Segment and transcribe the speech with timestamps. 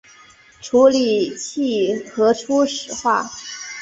[0.61, 3.29] 处理器核初始化